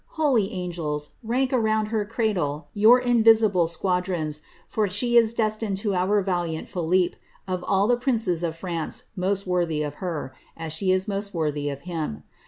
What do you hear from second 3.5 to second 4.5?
squad rons,